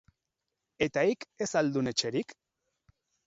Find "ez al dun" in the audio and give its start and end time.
1.47-1.91